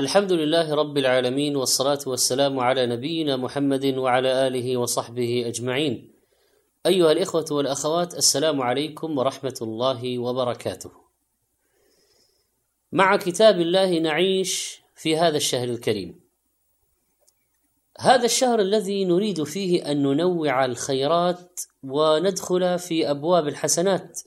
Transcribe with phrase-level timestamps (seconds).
[0.00, 6.12] الحمد لله رب العالمين والصلاة والسلام على نبينا محمد وعلى آله وصحبه أجمعين.
[6.86, 10.90] أيها الإخوة والأخوات السلام عليكم ورحمة الله وبركاته.
[12.92, 16.20] مع كتاب الله نعيش في هذا الشهر الكريم.
[17.98, 24.20] هذا الشهر الذي نريد فيه أن ننوع الخيرات وندخل في أبواب الحسنات.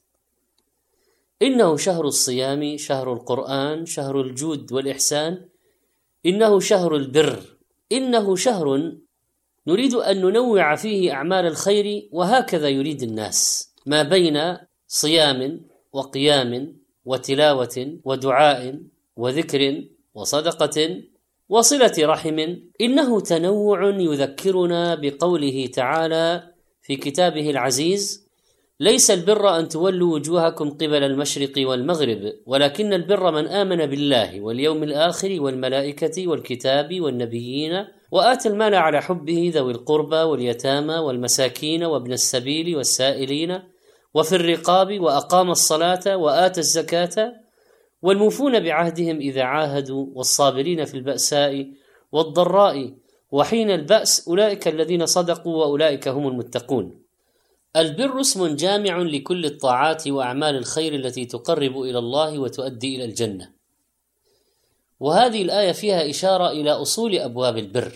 [1.42, 5.53] إنه شهر الصيام، شهر القرآن، شهر الجود والإحسان.
[6.26, 7.40] إنه شهر البر.
[7.92, 8.92] إنه شهر
[9.68, 13.72] نريد أن ننوع فيه أعمال الخير وهكذا يريد الناس.
[13.86, 14.58] ما بين
[14.88, 15.62] صيام
[15.94, 18.80] وقيام وتلاوة ودعاء
[19.18, 19.84] وذكر
[20.14, 21.02] وصدقة
[21.50, 22.56] وصلة رحم.
[22.82, 28.23] إنه تنوع يذكرنا بقوله تعالى في كتابه العزيز
[28.80, 35.42] ليس البر أن تولوا وجوهكم قبل المشرق والمغرب ولكن البر من آمن بالله واليوم الآخر
[35.42, 43.60] والملائكة والكتاب والنبيين وآتى المال على حبه ذوي القربى واليتامى والمساكين وابن السبيل والسائلين
[44.14, 47.34] وفي الرقاب وأقام الصلاة وآتى الزكاة
[48.02, 51.68] والموفون بعهدهم إذا عاهدوا والصابرين في البأساء
[52.12, 52.94] والضراء
[53.32, 57.03] وحين البأس أولئك الذين صدقوا وأولئك هم المتقون.
[57.76, 63.52] البر اسم جامع لكل الطاعات وأعمال الخير التي تقرب إلى الله وتؤدي إلى الجنة.
[65.00, 67.94] وهذه الآية فيها إشارة إلى أصول أبواب البر.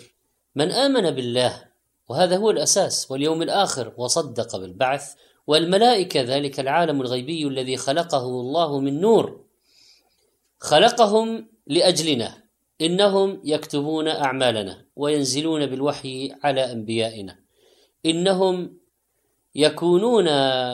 [0.55, 1.63] من آمن بالله
[2.09, 5.13] وهذا هو الأساس واليوم الآخر وصدق بالبعث
[5.47, 9.45] والملائكة ذلك العالم الغيبي الذي خلقه الله من نور.
[10.59, 12.43] خلقهم لأجلنا
[12.81, 17.39] إنهم يكتبون أعمالنا وينزلون بالوحي على أنبيائنا.
[18.05, 18.77] إنهم
[19.57, 20.27] يكونون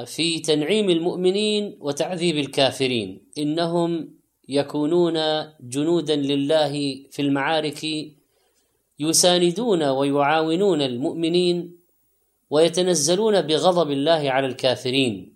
[0.06, 3.22] في تنعيم المؤمنين وتعذيب الكافرين.
[3.38, 4.14] إنهم
[4.50, 5.18] يكونون
[5.60, 7.82] جنودا لله في المعارك
[9.00, 11.78] يساندون ويعاونون المؤمنين
[12.50, 15.36] ويتنزلون بغضب الله على الكافرين.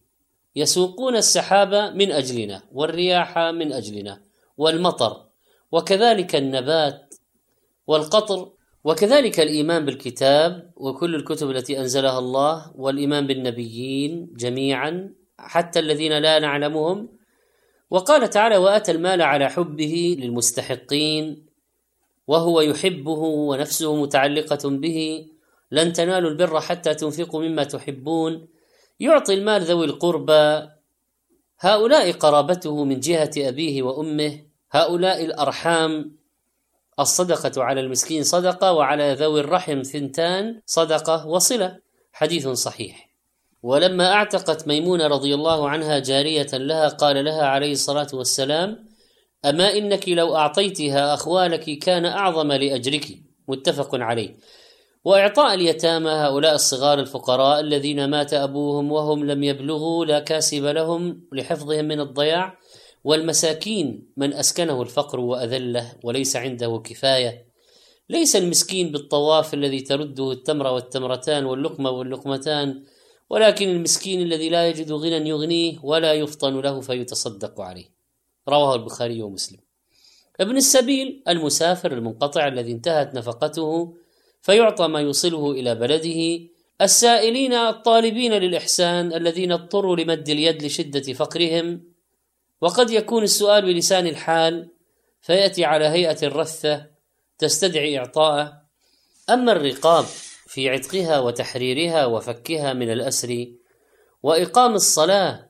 [0.55, 4.21] يسوقون السحاب من أجلنا والرياح من أجلنا
[4.57, 5.25] والمطر
[5.71, 7.13] وكذلك النبات
[7.87, 8.56] والقطر
[8.87, 17.09] وكذلك الإيمان بالكتاب وكل الكتب التي أنزلها الله والإيمان بالنبيين جميعا حتى الذين لا نعلمهم.
[17.89, 21.45] وقال تعالى وآتى المال على حبه للمستحقين
[22.27, 25.27] وهو يحبه ونفسه متعلقة به.
[25.71, 28.47] لن تنالوا البر حتى تنفقوا مما تحبون.
[28.99, 30.67] يعطي المال ذوي القربى.
[31.59, 34.41] هؤلاء قرابته من جهة أبيه وأمه.
[34.71, 36.16] هؤلاء الأرحام.
[36.99, 41.77] الصدقة على المسكين صدقة وعلى ذوي الرحم ثنتان صدقة وصلة.
[42.13, 43.09] حديث صحيح.
[43.63, 48.87] ولما أعتقت ميمونة رضي الله عنها جارية لها قال لها عليه الصلاة والسلام
[49.45, 53.07] أما إنك لو أعطيتها أخوالك كان أعظم لأجرك.
[53.47, 54.35] متفق عليه.
[55.05, 61.85] وإعطاء اليتامى هؤلاء الصغار الفقراء الذين مات أبوهم وهم لم يبلغوا لا كاسب لهم لحفظهم
[61.85, 62.57] من الضياع
[63.07, 67.47] والمساكين من أسكنه الفقر وأذله وليس عنده كفاية.
[68.09, 72.83] ليس المسكين بالطواف الذي ترده التمره والتمرتان واللقمه واللقمتان
[73.29, 77.85] ولكن المسكين الذي لا يجد غنى يغنيه ولا يفطن له فيتصدق عليه.
[78.49, 79.59] رواه البخاري ومسلم.
[80.39, 83.93] ابن السبيل المسافر المنقطع الذي انتهت نفقته
[84.41, 86.47] فيعطى ما يوصله إلى بلده.
[86.81, 91.96] السائلين الطالبين للإحسان الذين اضطروا لمد اليد لشدة فقرهم
[92.61, 94.69] وقد يكون السؤال بلسان الحال
[95.21, 96.85] فيأتي على هيئة الرثة
[97.37, 98.61] تستدعي إعطاءه.
[99.29, 100.05] أما الرقاب
[100.47, 103.47] في عتقها وتحريرها وفكها من الأسر
[104.23, 105.49] وإقام الصلاة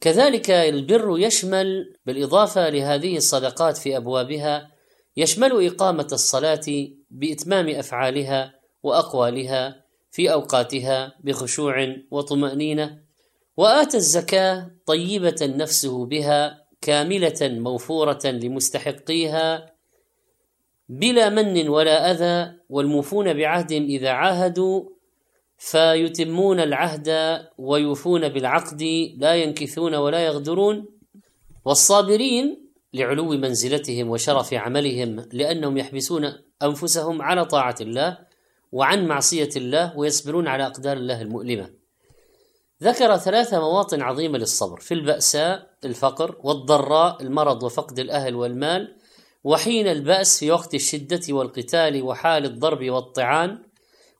[0.00, 4.70] كذلك البر يشمل بالإضافة لهذه الصدقات في أبوابها
[5.16, 13.07] يشمل إقامة الصلاة بإتمام أفعالها وأقوالها في أوقاتها بخشوع وطمأنينة.
[13.58, 19.74] وآتى الزكاة طيبة نفسه بها كاملة موفورة لمستحقيها
[20.88, 24.84] بلا من ولا أذى والموفون بعهدهم إذا عاهدوا
[25.56, 28.82] فيتمون العهد ويوفون بالعقد
[29.16, 30.86] لا ينكثون ولا يغدرون.
[31.64, 36.32] والصابرين لعلو منزلتهم وشرف عملهم لأنهم يحبسون
[36.62, 38.18] أنفسهم على طاعة الله
[38.72, 41.77] وعن معصية الله ويصبرون على أقدار الله المؤلمة.
[42.82, 48.96] ذكر ثلاث مواطن عظيمة للصبر في البأساء الفقر والضراء المرض وفقد الأهل والمال
[49.44, 53.58] وحين البأس في وقت الشدة والقتال وحال الضرب والطعان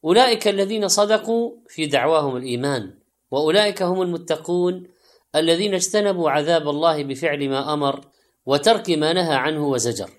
[0.05, 2.95] أولئك الذين صدقوا في دعواهم الإيمان
[3.31, 4.87] وأولئك هم المتقون
[5.35, 8.01] الذين اجتنبوا عذاب الله بفعل ما أمر
[8.47, 10.11] وترك ما نهى عنه وزجر.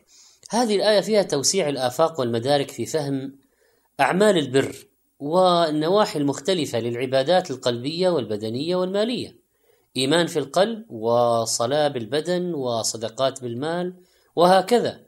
[0.50, 3.36] هذه الآية فيها توسيع الآفاق والمدارك في فهم
[4.00, 4.76] أعمال البر.
[5.20, 9.36] والنواحي المختلفة للعبادات القلبية والبدنية والمالية.
[9.98, 13.94] إيمان في القلب وصلاة بالبدن وصدقات بالمال
[14.36, 15.00] وهكذا.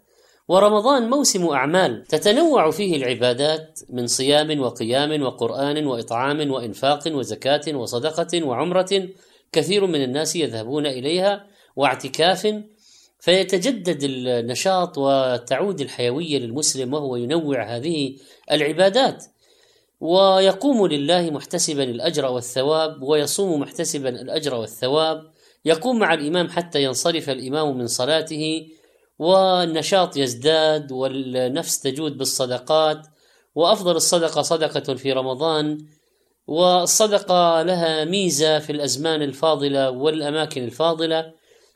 [0.48, 9.10] ورمضان موسم أعمال تتنوع فيه العبادات من صيام وقيام وقرآن وإطعام وإنفاق وزكاة وصدقة وعمرة
[9.52, 12.64] كثير من الناس يذهبون إليها واعتكاف.
[13.20, 18.18] فيتجدد النشاط وتعود الحيوية للمسلم وهو ينوع هذه
[18.52, 19.26] العبادات.
[20.02, 25.32] ويقوم لله محتسبا الأجر والثواب ويصوم محتسبا الأجر والثواب.
[25.66, 28.68] يقوم مع الإمام حتى ينصرف الإمام من صلاته
[29.20, 33.08] والنشاط يزداد والنفس تجود بالصدقات.
[33.56, 35.78] وأفضل الصدقة صدقة في رمضان
[36.48, 41.34] والصدقة لها ميزة في الأزمان الفاضلة والأماكن الفاضلة.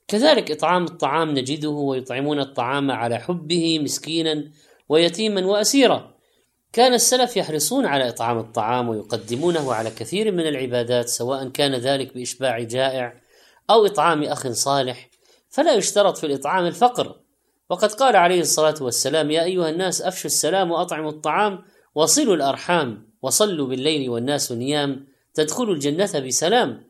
[0.07, 4.51] كذلك إطعام الطعام نجده ويطعمون الطعام على حبه مسكينا
[4.89, 6.14] ويتيما وأسيرا.
[6.75, 12.59] كان السلف يحرصون على إطعام الطعام ويقدمونه على كثير من العبادات سواء كان ذلك بإشباع
[12.59, 13.13] جائع
[13.69, 15.09] أو إطعام أخ صالح
[15.49, 17.15] فلا يشترط في الإطعام الفقر.
[17.69, 21.63] وقد قال عليه الصلاة والسلام يا أيها الناس أفشوا السلام وأطعموا الطعام
[21.95, 26.83] وصلوا الأرحام وصلوا بالليل والناس نيام تدخلوا الجنة بسلام.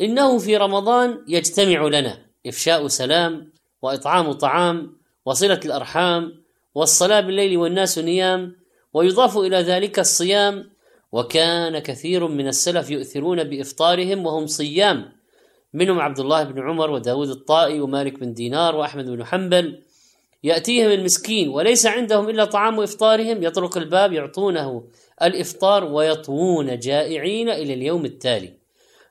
[0.00, 6.42] إنه في رمضان يجتمع لنا إفشاء سلام وإطعام طعام وصلة الأرحام
[6.74, 8.61] والصلاة بالليل والناس نيام
[8.94, 10.70] ويضاف إلى ذلك الصيام
[11.12, 15.12] وكان كثير من السلف يؤثرون بإفطارهم وهم صيام.
[15.74, 19.78] منهم عبد الله بن عمر وداود الطائي ومالك بن دينار وأحمد بن حنبل.
[20.44, 23.42] يأتيهم المسكين وليس عندهم إلا طعام إفطارهم.
[23.42, 24.84] يطرق الباب يعطونه
[25.22, 28.52] الإفطار ويطوون جائعين إلى اليوم التالي.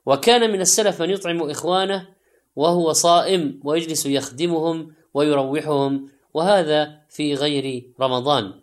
[0.05, 2.07] وكان من السلف من يطعم إخوانه
[2.55, 8.60] وهو صائم ويجلس يخدمهم ويروحهم وهذا في غير رمضان.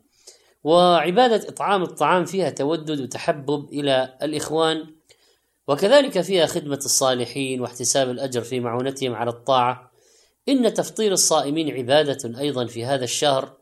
[0.69, 4.87] وعبادة إطعام الطعام فيها تودد وتحبب إلى الإخوان
[5.69, 9.91] وكذلك فيها خدمة الصالحين واحتساب الأجر في معونتهم على الطاعة.
[10.49, 13.53] إن تفطير الصائمين عبادة أيضا في هذا الشهر.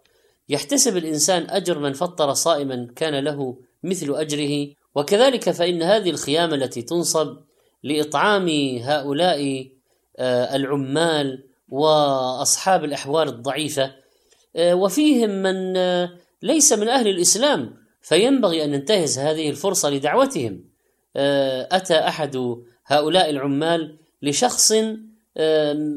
[0.48, 4.68] يحتسب الإنسان أجر من فطر صائما كان له مثل أجره.
[4.94, 7.36] وكذلك فإن هذه الخيام التي تنصب
[7.82, 8.48] لإطعام
[8.82, 9.68] هؤلاء
[10.18, 13.92] آه، العمال وأصحاب الأحوال الضعيفة
[14.56, 20.64] آه، وفيهم من آه، ليس من أهل الإسلام فينبغي أن ننتهز هذه الفرصة لدعوتهم.
[21.72, 22.56] أتى أحد
[22.86, 24.72] هؤلاء العمال لشخص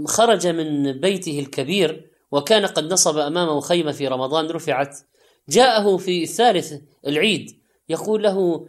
[0.06, 4.98] خرج من بيته الكبير وكان قد نصب أمامه خيمة في رمضان رفعت.
[5.50, 6.74] جاءه في الثالث
[7.08, 7.60] العيد
[7.90, 8.68] يقول له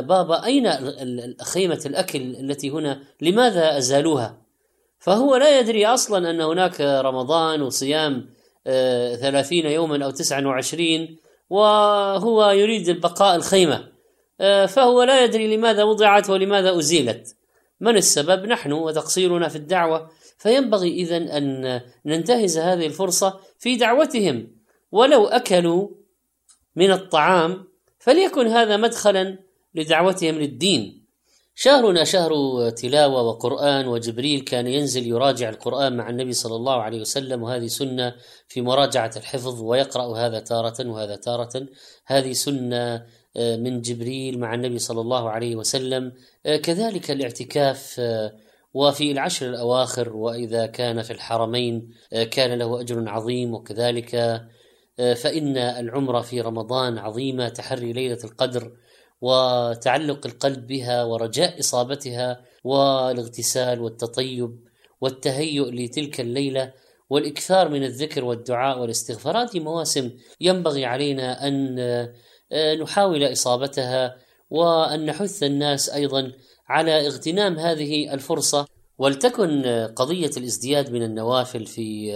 [0.00, 0.70] بابا أين
[1.42, 4.42] خيمة الأكل التي هنا؟ لماذا أزالوها؟
[4.98, 8.41] فهو لا يدري أصلا أن هناك رمضان وصيام آه،
[9.16, 11.16] ثلاثين يوما أو تسعا وعشرين
[11.50, 13.88] وهو يريد البقاء الخيمة.
[14.40, 17.36] آه، فهو لا يدري لماذا وضعت ولماذا أزيلت.
[17.80, 20.10] من السبب؟ نحن وتقصيرنا في الدعوة.
[20.38, 24.48] فينبغي اذا أن ننتهز هذه الفرصة في دعوتهم.
[24.92, 25.88] ولو أكلوا
[26.76, 27.64] من الطعام
[27.98, 29.38] فليكن هذا مدخلا
[29.74, 31.01] لدعوتهم للدين.
[31.54, 37.42] شهرنا شهر تلاوة وقرآن وجبريل كان ينزل يراجع القرآن مع النبي صلى الله عليه وسلم
[37.42, 38.14] وهذه سنة
[38.48, 41.66] في مراجعة الحفظ ويقرأ هذا تارة وهذا تارة.
[42.06, 43.06] هذه سنة
[43.36, 46.12] آه، من جبريل مع النبي صلى الله عليه وسلم.
[46.46, 48.32] آه، كذلك الاعتكاف آه،
[48.74, 51.90] وفي العشر الأواخر وإذا كان في الحرمين
[52.30, 53.54] كان له أجر عظيم.
[53.54, 54.42] وكذلك
[54.96, 58.72] فإن العمرة في رمضان عظيمة تحري ليلة القدر.
[59.22, 64.58] وتعلق القلب بها ورجاء إصابتها والاغتسال والتطيب
[65.00, 66.72] والتهيؤ لتلك الليلة
[67.10, 69.42] والإكثار من الذكر والدعاء والاستغفار.
[69.42, 70.10] هذه مواسم
[70.40, 71.76] ينبغي علينا أن
[72.52, 74.16] آه، نحاول إصابتها
[74.50, 76.32] وأن نحث الناس أيضا
[76.68, 78.66] على اغتنام هذه الفرصة.
[78.98, 79.62] ولتكن
[79.96, 82.14] قضية الازدياد من النوافل في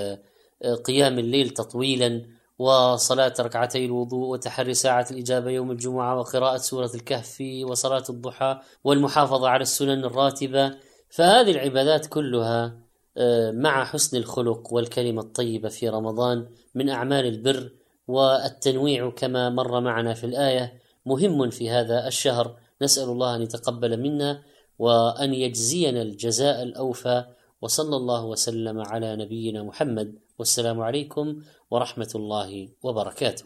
[0.63, 2.27] آه، قيام الليل تطويلا
[2.59, 9.63] وصلاة ركعتي الوضوء وتحري ساعة الإجابة يوم الجمعة وقراءة سورة الكهف وصلاة الضحى والمحافظة على
[9.63, 10.75] السنن الراتبة.
[11.11, 12.79] فهذه العبادات كلها
[13.19, 17.73] آه، مع حسن الخلق والكلمة الطيبة في رمضان من أعمال البر.
[18.09, 22.57] والتنويع كما مر معنا في الآية مهم في هذا الشهر.
[22.83, 24.43] نسأل الله أن يتقبل منا
[24.79, 27.25] وأن يجزينا الجزاء الأوفى
[27.63, 33.45] وصلى الله وسلم على نبينا محمد والسلام عليكم ورحمة الله وبركاته.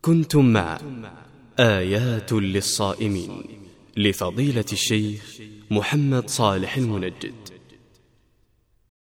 [0.00, 0.80] كنتم مع
[1.58, 3.44] آيات للصائمين
[3.96, 5.40] لفضيلة الشيخ
[5.70, 7.51] محمد صالح المنجد.